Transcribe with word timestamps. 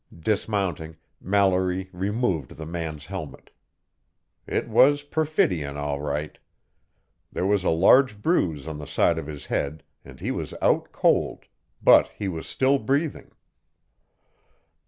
Dismounting, 0.19 0.97
Mallory 1.19 1.87
removed 1.93 2.57
the 2.57 2.65
man's 2.65 3.05
helmet. 3.05 3.51
It 4.47 4.67
was 4.67 5.03
Perfidion 5.03 5.77
all 5.77 6.01
right. 6.01 6.39
There 7.31 7.45
was 7.45 7.63
a 7.63 7.69
large 7.69 8.19
bruise 8.19 8.67
on 8.67 8.79
the 8.79 8.87
side 8.87 9.19
of 9.19 9.27
his 9.27 9.45
head 9.45 9.83
and 10.03 10.19
he 10.19 10.31
was 10.31 10.55
out 10.59 10.91
cold, 10.91 11.45
but 11.83 12.07
he 12.17 12.27
was 12.27 12.47
still 12.47 12.79
breathing. 12.79 13.29